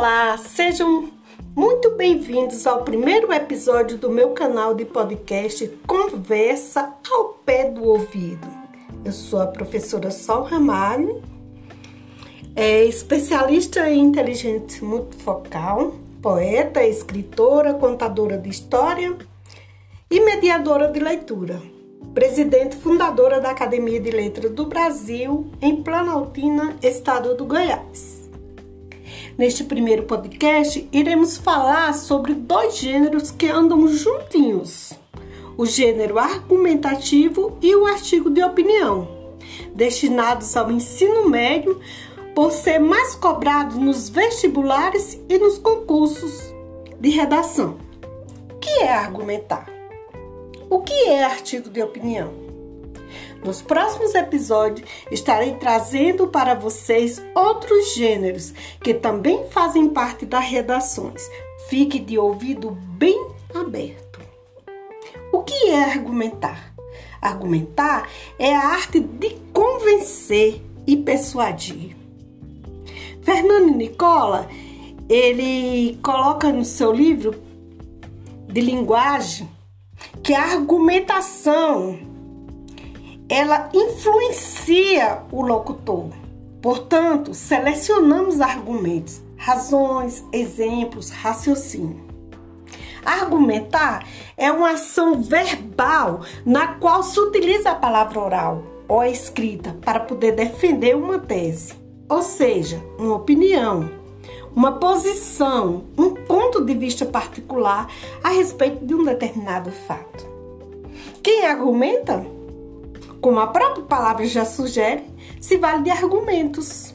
[0.00, 1.10] Olá, sejam
[1.54, 8.48] muito bem-vindos ao primeiro episódio do meu canal de podcast Conversa ao Pé do Ouvido.
[9.04, 11.20] Eu sou a professora Sol Ramalho,
[12.56, 19.14] é especialista em inteligência multifocal, poeta, escritora, contadora de história
[20.10, 21.60] e mediadora de leitura.
[22.14, 28.19] Presidente fundadora da Academia de Letras do Brasil, em Planaltina, estado do Goiás.
[29.40, 34.92] Neste primeiro podcast, iremos falar sobre dois gêneros que andam juntinhos:
[35.56, 39.08] o gênero argumentativo e o artigo de opinião,
[39.74, 41.80] destinados ao ensino médio
[42.34, 46.54] por ser mais cobrado nos vestibulares e nos concursos
[47.00, 47.78] de redação.
[48.50, 49.70] O que é argumentar?
[50.68, 52.49] O que é artigo de opinião?
[53.44, 58.52] Nos próximos episódios estarei trazendo para vocês outros gêneros
[58.82, 61.22] que também fazem parte das redações.
[61.68, 64.20] Fique de ouvido bem aberto.
[65.32, 66.74] O que é argumentar?
[67.20, 71.96] Argumentar é a arte de convencer e persuadir.
[73.22, 74.48] Fernando Nicola,
[75.08, 77.40] ele coloca no seu livro
[78.48, 79.48] de linguagem
[80.22, 82.09] que a argumentação
[83.30, 86.08] ela influencia o locutor.
[86.60, 92.04] Portanto, selecionamos argumentos, razões, exemplos, raciocínio.
[93.04, 94.04] Argumentar
[94.36, 100.32] é uma ação verbal na qual se utiliza a palavra oral ou escrita para poder
[100.32, 101.74] defender uma tese,
[102.08, 103.88] ou seja, uma opinião,
[104.54, 107.88] uma posição, um ponto de vista particular
[108.22, 110.28] a respeito de um determinado fato.
[111.22, 112.26] Quem argumenta
[113.20, 115.04] como a própria palavra já sugere,
[115.40, 116.94] se vale de argumentos,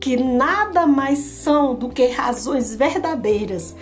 [0.00, 3.76] que nada mais são do que razões verdadeiras,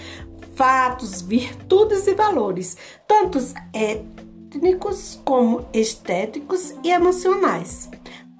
[0.54, 3.38] fatos, virtudes e valores, tanto
[3.72, 7.88] étnicos como estéticos e emocionais.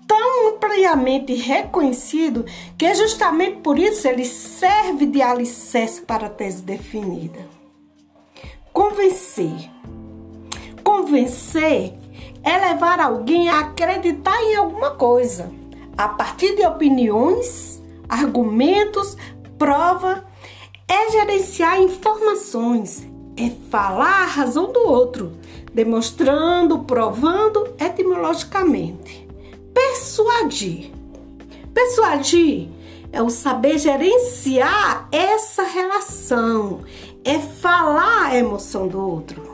[0.06, 2.44] Tão ampliamente reconhecido
[2.76, 7.38] que é justamente por isso ele serve de alicerce para a tese definida.
[8.72, 9.70] Convencer.
[10.82, 11.99] Convencer
[12.42, 15.50] é levar alguém a acreditar em alguma coisa,
[15.96, 19.16] a partir de opiniões, argumentos,
[19.58, 20.24] prova,
[20.88, 23.06] é gerenciar informações,
[23.36, 25.32] é falar a razão do outro,
[25.72, 29.28] demonstrando, provando etimologicamente.
[29.72, 30.90] Persuadir.
[31.72, 32.68] Persuadir
[33.12, 36.80] é o saber gerenciar essa relação,
[37.24, 39.49] é falar a emoção do outro.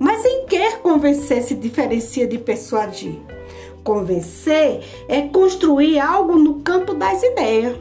[0.00, 3.20] Mas em que convencer se diferencia de persuadir?
[3.84, 7.76] Convencer é construir algo no campo das ideias.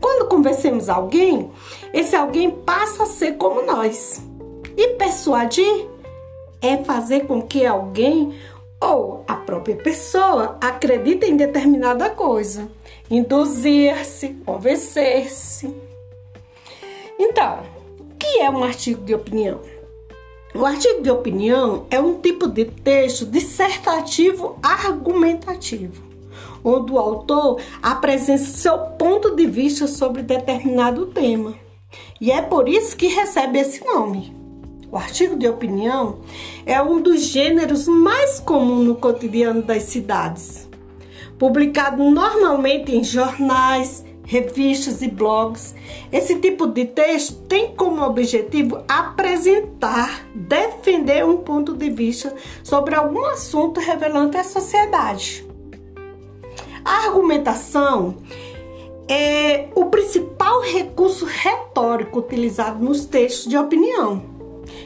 [0.00, 1.50] Quando convencemos alguém,
[1.92, 4.22] esse alguém passa a ser como nós.
[4.76, 5.88] E persuadir
[6.62, 8.32] é fazer com que alguém
[8.80, 12.70] ou a própria pessoa acredite em determinada coisa,
[13.10, 15.74] induzir-se, convencer-se.
[17.18, 17.58] Então,
[17.98, 19.79] o que é um artigo de opinião?
[20.52, 26.02] O artigo de opinião é um tipo de texto dissertativo argumentativo,
[26.64, 31.54] onde o autor apresenta seu ponto de vista sobre determinado tema.
[32.20, 34.34] E é por isso que recebe esse nome.
[34.90, 36.18] O artigo de opinião
[36.66, 40.68] é um dos gêneros mais comuns no cotidiano das cidades.
[41.38, 45.74] Publicado normalmente em jornais, revistas e blogs.
[46.12, 52.32] Esse tipo de texto tem como objetivo apresentar, defender um ponto de vista
[52.62, 55.44] sobre algum assunto revelante à sociedade.
[56.84, 58.18] A argumentação
[59.08, 64.22] é o principal recurso retórico utilizado nos textos de opinião,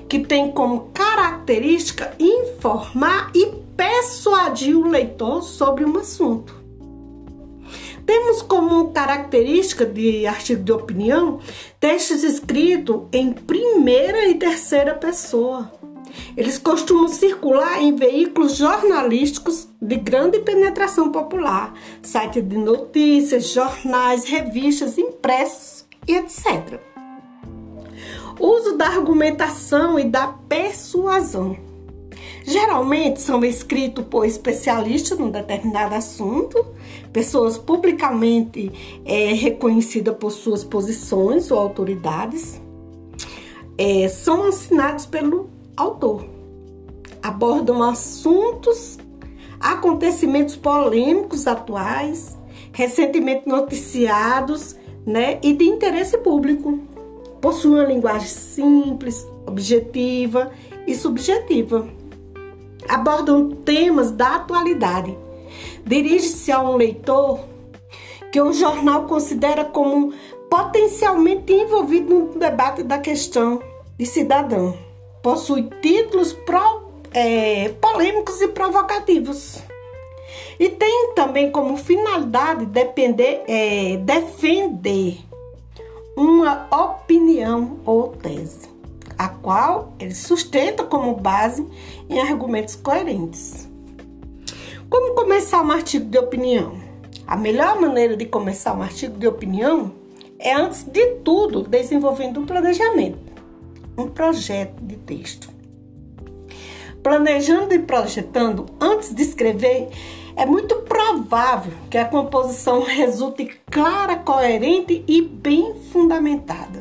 [0.09, 3.45] que tem como característica informar e
[3.77, 6.64] persuadir o leitor sobre um assunto.
[8.07, 11.41] Temos como característica de artigo de opinião
[11.81, 15.73] textos escritos em primeira e terceira pessoa.
[16.37, 24.97] Eles costumam circular em veículos jornalísticos de grande penetração popular, sites de notícias, jornais, revistas,
[24.99, 26.81] impressos e etc.
[28.39, 31.74] Uso da argumentação e da persuasão.
[32.47, 36.63] Geralmente são escritos por especialistas num determinado assunto,
[37.11, 38.71] pessoas publicamente
[39.05, 42.61] é, reconhecidas por suas posições ou autoridades,
[43.79, 46.27] é, são assinados pelo autor.
[47.23, 48.99] Abordam assuntos,
[49.59, 52.37] acontecimentos polêmicos atuais,
[52.73, 54.77] recentemente noticiados,
[55.07, 56.79] né, e de interesse público.
[57.41, 60.51] Possui uma linguagem simples, objetiva
[60.87, 61.89] e subjetiva.
[62.89, 65.17] Abordam temas da atualidade.
[65.87, 67.41] Dirige-se a um leitor
[68.33, 70.13] que o jornal considera como
[70.51, 73.61] potencialmente envolvido no debate da questão
[73.99, 74.77] de cidadão.
[75.23, 79.63] Possui títulos pro, é, polêmicos e provocativos.
[80.59, 85.19] E tem também como finalidade depender, é, defender
[86.17, 88.69] uma opinião ou tese,
[89.19, 91.67] a qual ele sustenta como base
[92.09, 93.69] em argumentos coerentes.
[94.89, 96.75] Como começar um artigo de opinião?
[97.27, 99.93] A melhor maneira de começar um artigo de opinião
[100.39, 103.19] é, antes de tudo, desenvolvendo um planejamento,
[103.97, 105.49] um projeto de texto.
[107.03, 109.89] Planejando e projetando antes de escrever,
[110.37, 116.81] é muito provável que a composição resulte clara, coerente e bem fundamentada.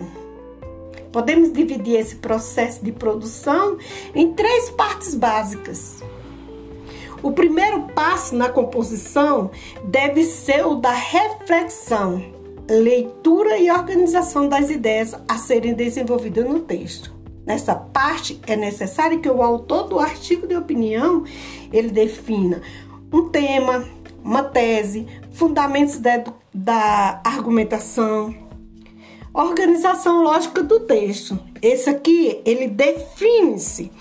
[1.14, 3.78] Podemos dividir esse processo de produção
[4.16, 6.04] em três partes básicas.
[7.22, 9.52] O primeiro passo na composição
[9.86, 12.22] deve ser o da reflexão,
[12.70, 17.14] leitura e organização das ideias a serem desenvolvidas no texto.
[17.46, 21.24] Nessa parte é necessário que o autor do artigo de opinião
[21.72, 22.62] ele defina
[23.12, 23.86] um tema,
[24.24, 26.24] uma tese, fundamentos da,
[26.54, 28.34] da argumentação,
[29.34, 31.40] organização lógica do texto.
[31.62, 33.92] Esse aqui, ele define-se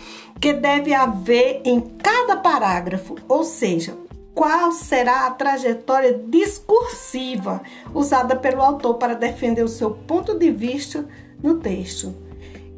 [0.41, 3.97] que deve haver em cada parágrafo, ou seja,
[4.35, 7.63] qual será a trajetória discursiva
[7.95, 11.07] usada pelo autor para defender o seu ponto de vista
[11.43, 12.15] no texto.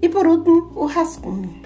[0.03, 1.63] E por último, o rascunho.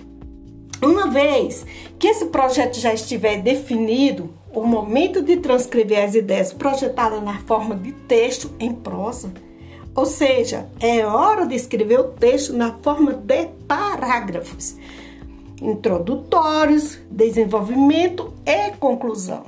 [0.80, 1.66] Uma vez
[1.98, 7.74] que esse projeto já estiver definido, o momento de transcrever as ideias projetadas na forma
[7.74, 9.32] de texto em prosa,
[9.94, 14.76] ou seja, é hora de escrever o texto na forma de parágrafos
[15.60, 19.44] introdutórios, desenvolvimento e conclusão.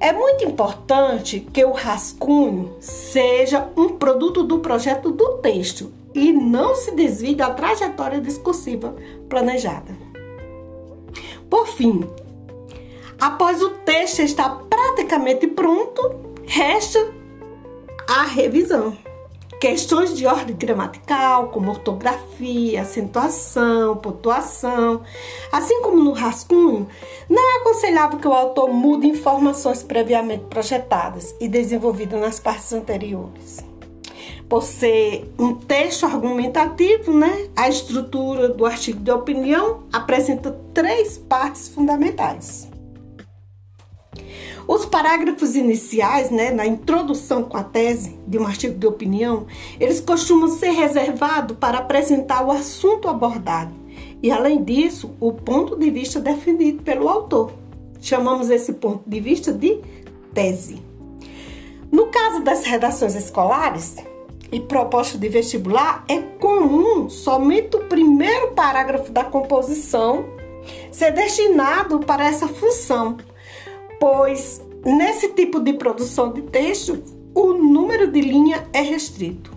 [0.00, 6.74] É muito importante que o rascunho seja um produto do projeto do texto e não
[6.74, 8.96] se desvie da trajetória discursiva
[9.28, 9.94] planejada.
[11.50, 12.02] Por fim,
[13.20, 16.14] Após o texto estar praticamente pronto,
[16.46, 16.98] resta
[18.08, 18.96] a revisão.
[19.64, 25.00] Questões de ordem gramatical, como ortografia, acentuação, pontuação,
[25.50, 26.86] assim como no rascunho,
[27.30, 33.64] não é aconselhável que o autor mude informações previamente projetadas e desenvolvidas nas partes anteriores.
[34.50, 41.68] Por ser um texto argumentativo, né, a estrutura do artigo de opinião apresenta três partes
[41.68, 42.68] fundamentais.
[44.66, 49.46] Os parágrafos iniciais, né, na introdução com a tese de um artigo de opinião,
[49.78, 53.74] eles costumam ser reservados para apresentar o assunto abordado
[54.22, 57.52] e, além disso, o ponto de vista defendido pelo autor.
[58.00, 59.80] Chamamos esse ponto de vista de
[60.32, 60.82] tese.
[61.92, 63.96] No caso das redações escolares
[64.50, 70.24] e propostas de vestibular, é comum somente o primeiro parágrafo da composição
[70.90, 73.18] ser destinado para essa função
[74.04, 77.02] pois nesse tipo de produção de texto
[77.34, 79.50] o número de linha é restrito.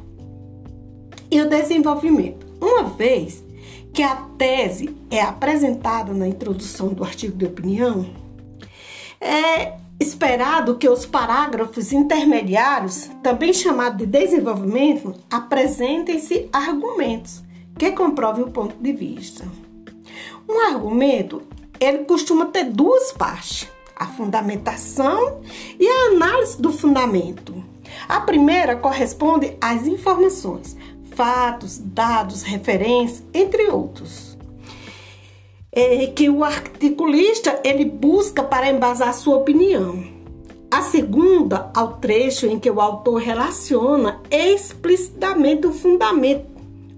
[1.29, 2.47] E o desenvolvimento.
[2.61, 3.43] Uma vez
[3.91, 8.09] que a tese é apresentada na introdução do artigo de opinião,
[9.19, 17.43] é esperado que os parágrafos intermediários, também chamados de desenvolvimento, apresentem-se argumentos
[17.77, 19.45] que comprovem o ponto de vista.
[20.47, 21.41] Um argumento,
[21.81, 25.41] ele costuma ter duas partes a fundamentação
[25.79, 27.63] e a análise do fundamento.
[28.07, 30.77] A primeira corresponde às informações,
[31.15, 34.37] fatos, dados, referências, entre outros.
[35.71, 40.03] É que o articulista ele busca para embasar sua opinião.
[40.69, 46.45] A segunda, ao trecho em que o autor relaciona explicitamente o fundamento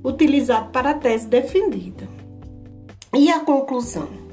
[0.03, 2.07] utilizado para a tese defendida.
[3.13, 4.28] E a conclusão?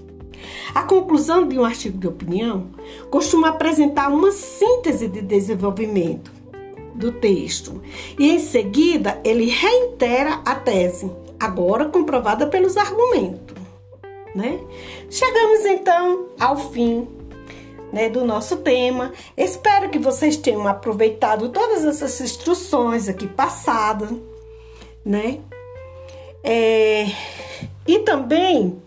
[0.75, 2.71] A conclusão de um artigo de opinião
[3.11, 6.31] costuma apresentar uma síntese de desenvolvimento
[6.95, 7.83] do texto
[8.19, 13.57] e em seguida ele reitera a tese, agora comprovada pelos argumentos.
[14.35, 14.61] Né?
[15.11, 17.09] Chegamos então ao fim
[17.93, 19.13] né, do nosso tema.
[19.37, 24.11] Espero que vocês tenham aproveitado todas essas instruções aqui passadas,
[25.05, 25.41] né?
[26.45, 27.07] É,
[27.87, 28.81] e também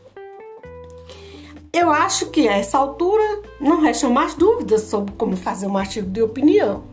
[1.72, 6.10] eu acho que a essa altura não restam mais dúvidas sobre como fazer um artigo
[6.10, 6.84] de opinião.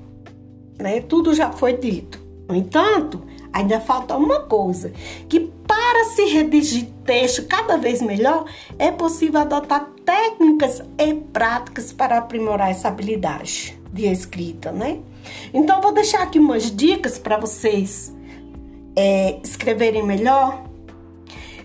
[0.79, 1.01] Né?
[1.01, 2.21] Tudo já foi dito.
[2.49, 4.93] No entanto, ainda falta uma coisa,
[5.29, 8.45] que para se redigir texto cada vez melhor,
[8.79, 15.01] é possível adotar técnicas e práticas para aprimorar essa habilidade de escrita, né?
[15.53, 18.15] Então, vou deixar aqui umas dicas para vocês
[18.95, 20.66] é, escreverem melhor.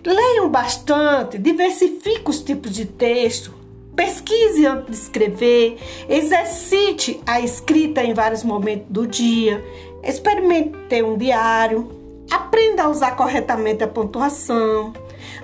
[0.04, 3.54] Leiam bastante, diversifique os tipos de texto,
[3.94, 5.78] pesquise antes de escrever,
[6.08, 9.64] exercite a escrita em vários momentos do dia,
[10.02, 11.88] experimente ter um diário,
[12.28, 14.92] aprenda a usar corretamente a pontuação.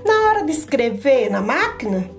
[0.04, 2.10] Na hora de escrever na máquina,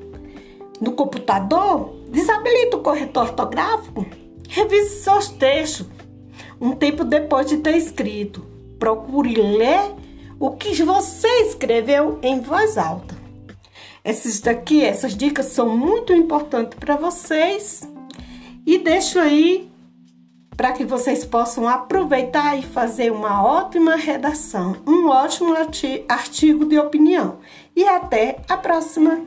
[0.80, 4.06] no computador, desabilite o corretor ortográfico,
[4.48, 5.88] revise seus textos
[6.62, 8.46] um tempo depois de ter escrito.
[8.80, 9.94] Procure ler
[10.40, 13.18] o que você escreveu em voz alta.
[14.04, 17.88] Essas daqui, essas dicas são muito importantes para vocês
[18.66, 19.70] e deixo aí
[20.56, 25.54] para que vocês possam aproveitar e fazer uma ótima redação, um ótimo
[26.08, 27.38] artigo de opinião.
[27.76, 29.22] E até a próxima!